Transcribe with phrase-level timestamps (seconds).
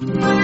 [0.00, 0.37] Mm-hmm.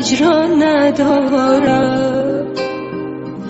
[0.00, 2.46] هجران ندارم.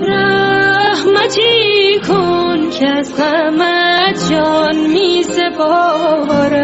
[0.01, 6.61] رحمتی کن که از غمت جان می سپارم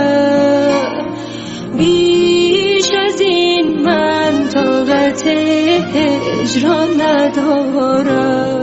[1.79, 5.27] بیش از این من طاقت
[5.95, 8.56] هجران ندارم.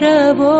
[0.00, 0.50] ಪ್ರಭೋ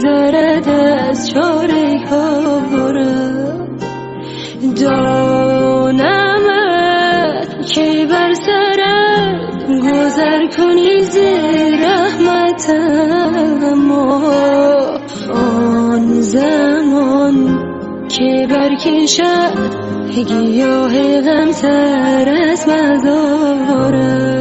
[0.00, 2.50] میگذرد از چاره ها
[4.76, 6.06] دانمت
[7.66, 13.34] که بر سرت گذر کنی زیر رحمتم
[15.32, 17.58] آن زمان
[18.08, 19.74] که برکشد
[20.14, 24.39] گیاه غم سر از مزارم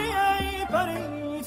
[0.00, 1.42] ای پری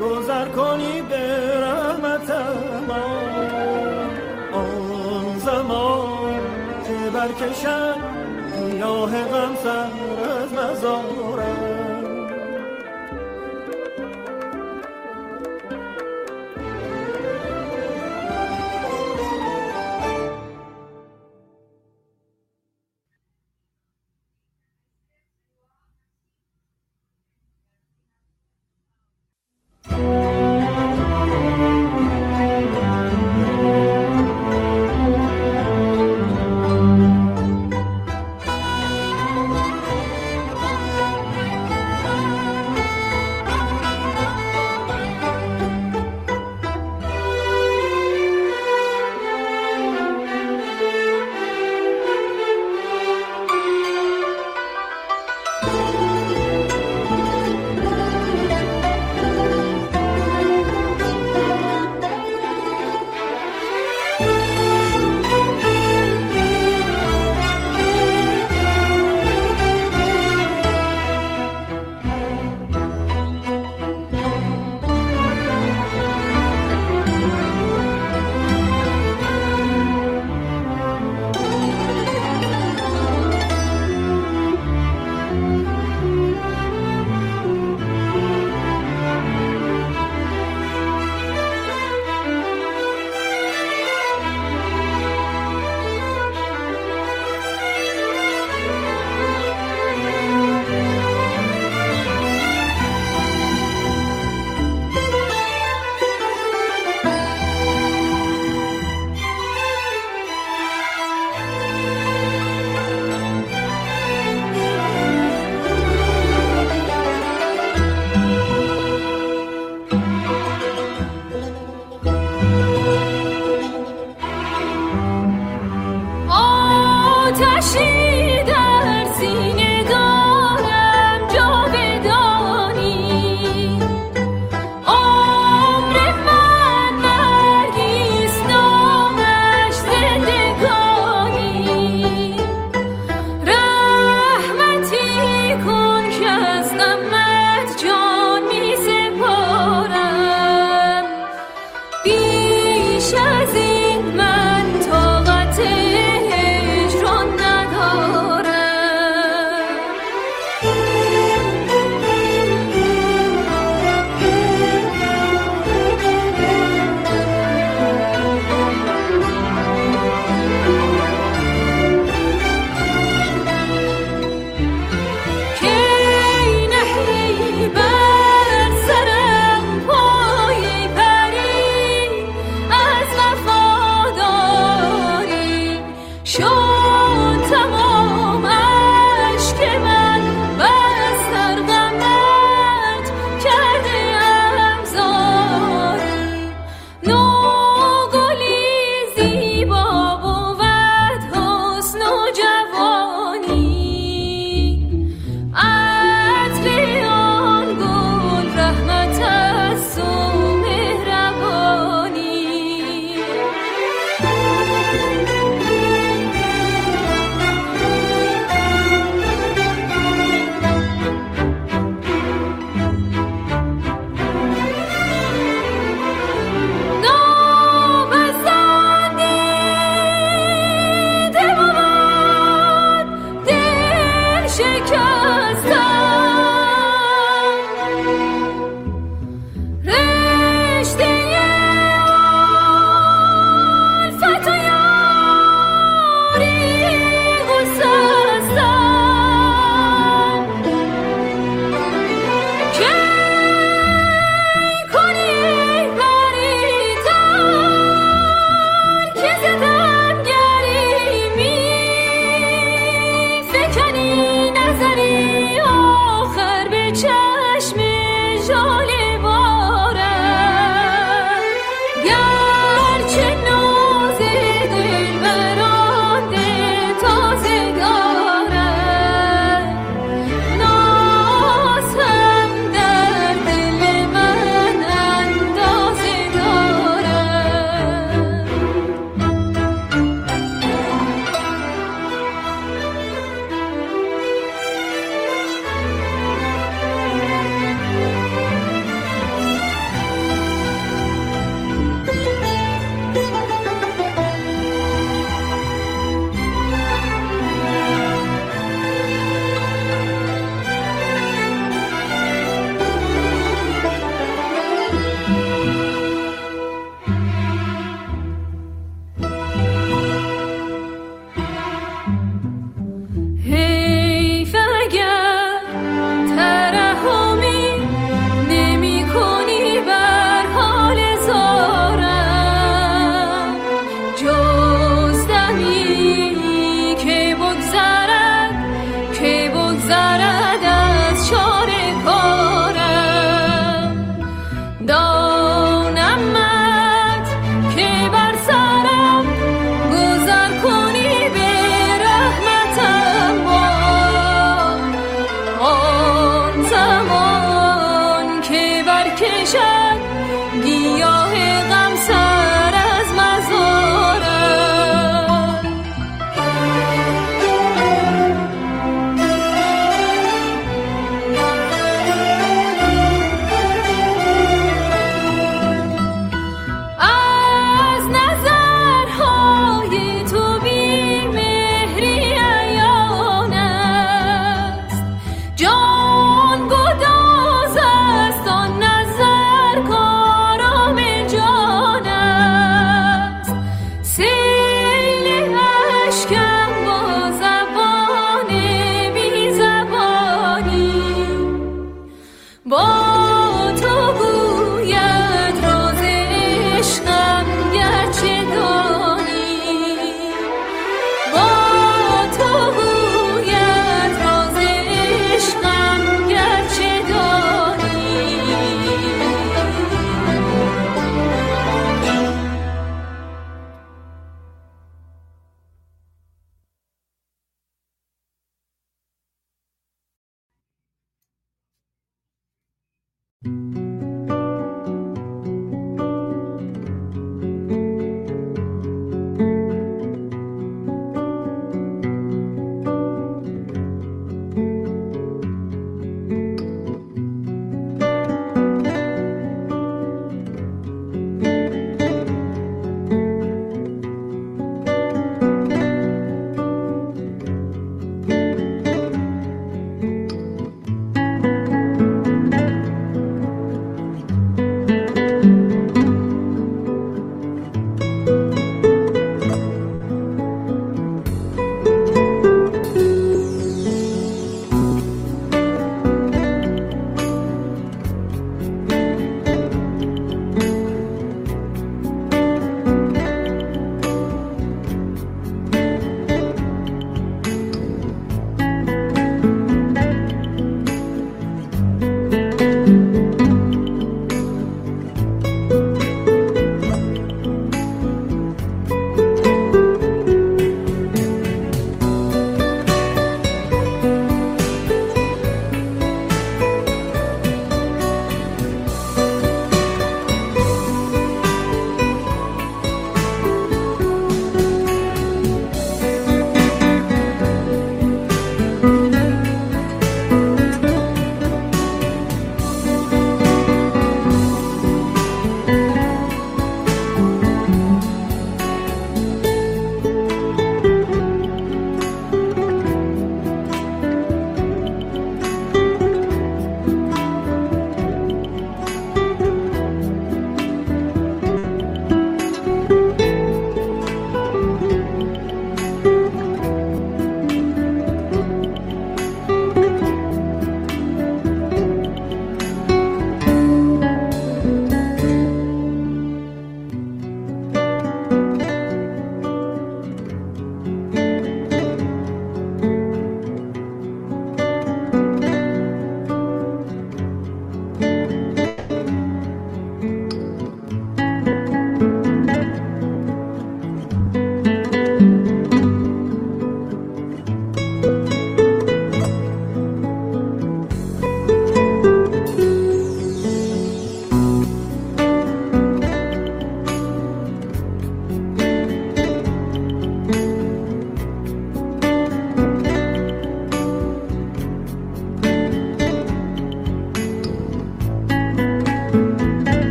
[0.00, 2.30] گذر کنی به رحمت
[4.52, 6.40] آن زمان
[6.86, 7.96] که برکشم
[8.78, 9.90] یاه غم سر
[10.42, 11.19] از مزار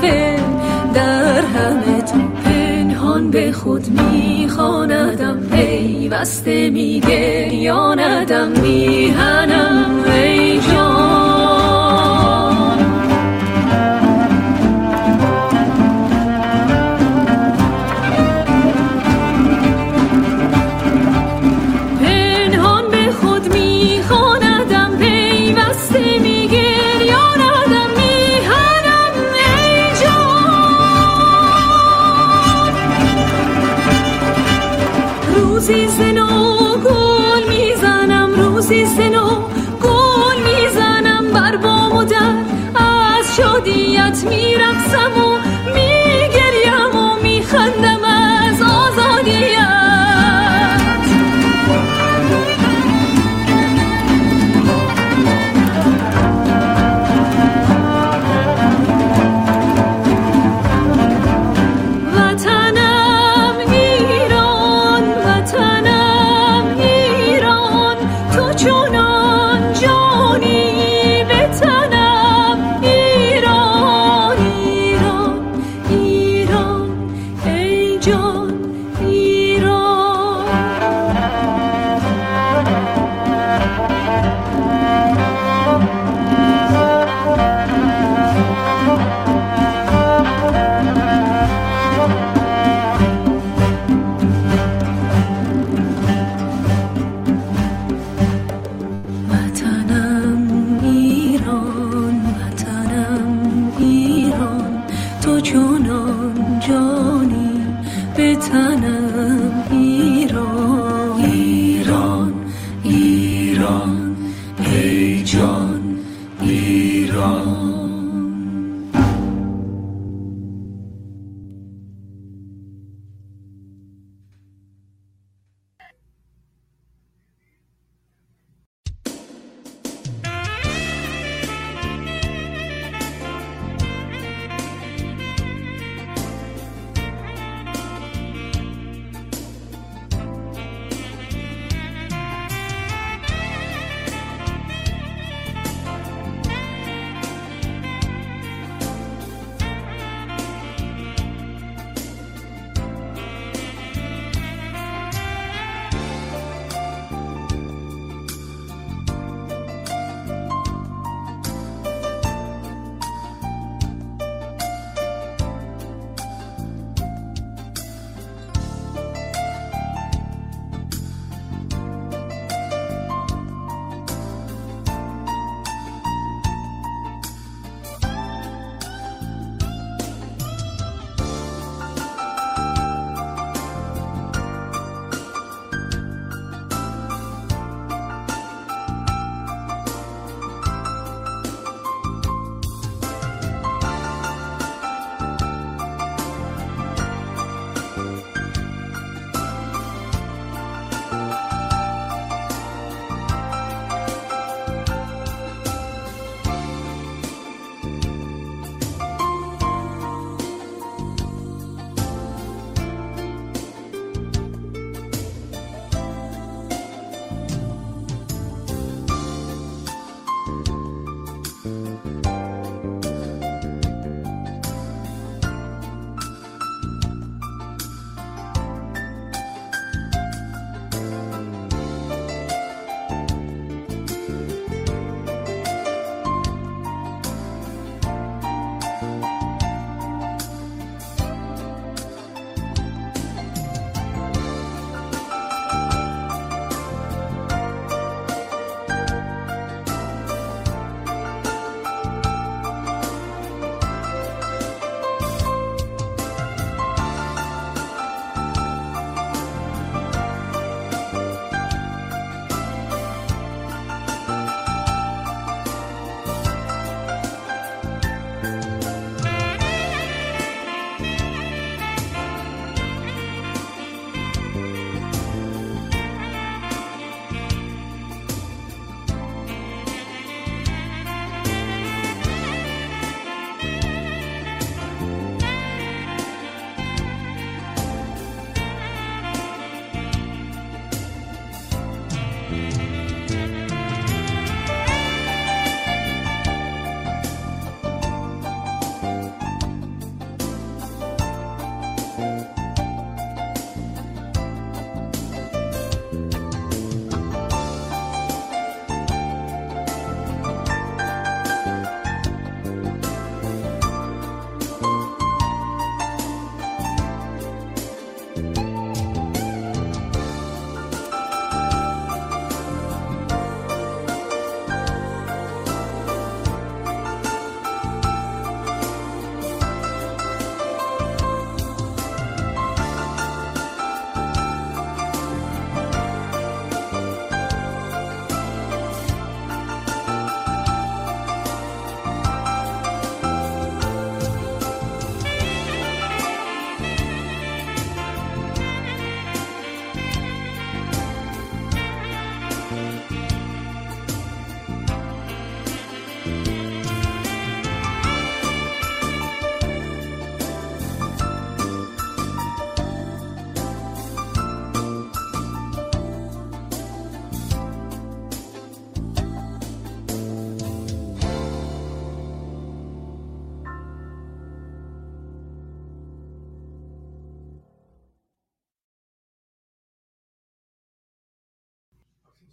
[0.00, 0.58] فن
[0.94, 5.40] در همه تو پنهان به خود میخواندم.
[5.50, 10.04] پیوسته میگه یا ندم میهنم.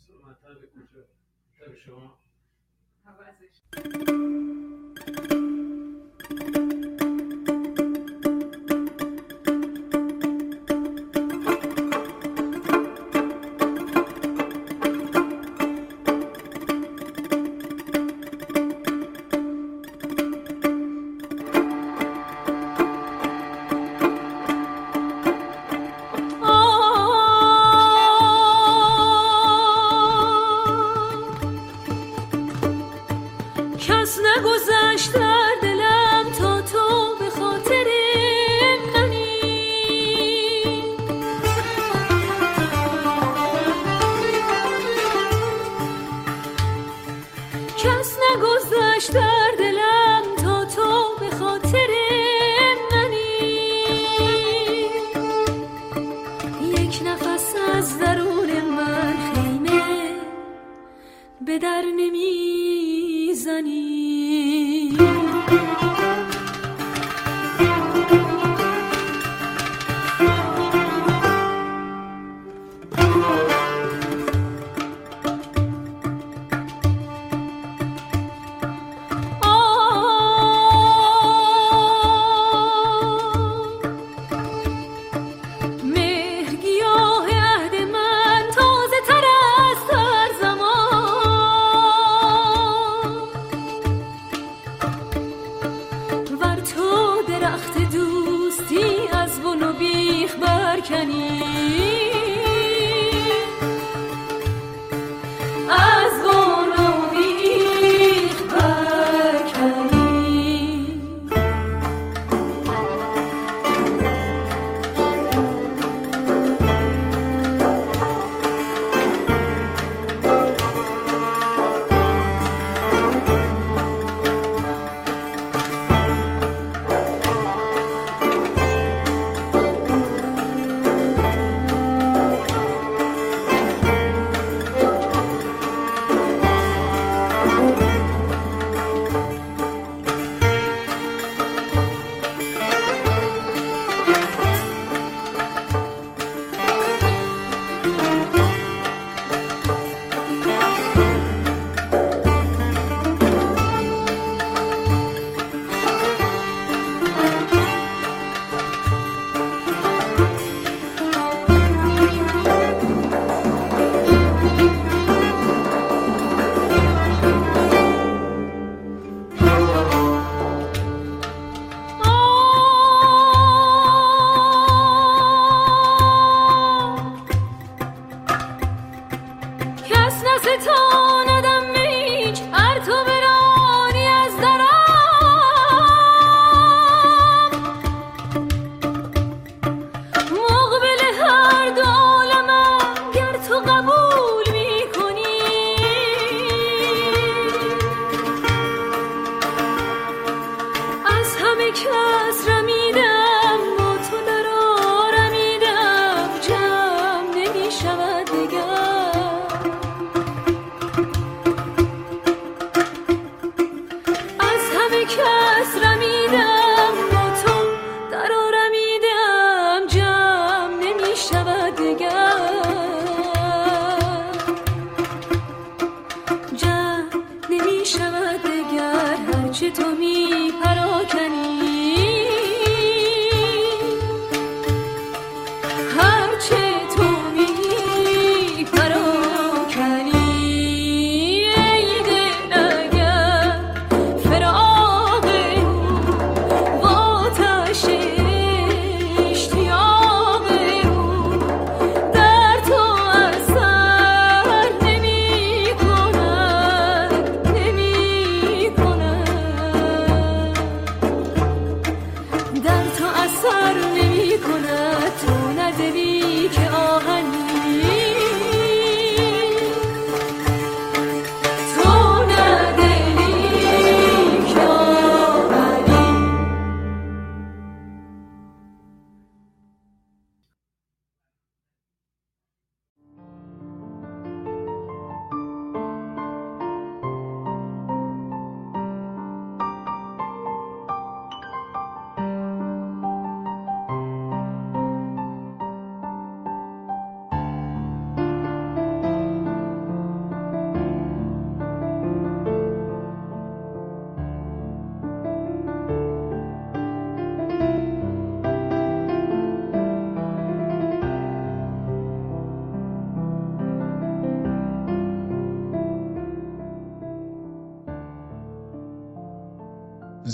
[0.10, 1.06] مطلب کجا؟
[1.54, 2.18] مطلب شما.
[3.06, 4.65] خب،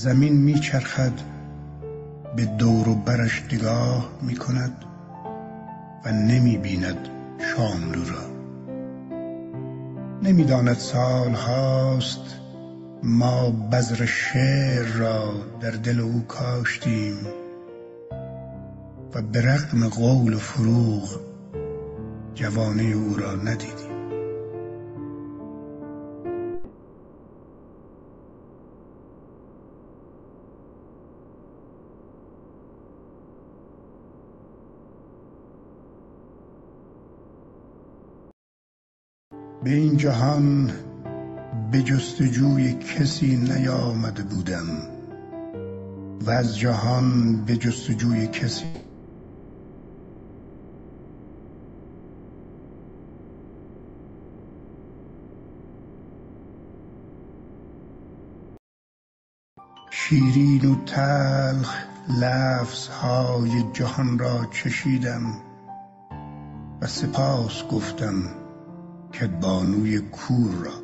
[0.01, 1.13] زمین میچرخد
[2.35, 4.85] به دور و برش نگاه می‌کند
[6.05, 8.25] و نمی بیند شاملو را.
[10.23, 12.39] نمی‌داند سال هاست
[13.03, 17.17] ما بذر شعر را در دل او کاشتیم
[19.15, 21.19] و به رغم قول و فروغ
[22.35, 23.90] جوانه او را ندیدیم.
[39.63, 40.71] به این جهان
[41.71, 44.65] به جستجوی کسی نیامده بودم
[46.21, 48.65] و از جهان به جستجوی کسی.
[59.91, 61.75] شیرین و تلخ
[62.21, 65.21] لفظهای جهان را چشیدم
[66.81, 68.40] و سپاس گفتم.
[69.21, 70.80] کدبانوی کور را.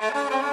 [0.00, 0.49] Música